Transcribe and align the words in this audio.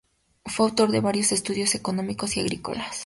Fue 0.45 0.65
autor 0.65 0.89
de 0.89 0.99
varios 0.99 1.31
estudios 1.31 1.75
económicos 1.75 2.35
y 2.35 2.39
agrícolas. 2.39 2.97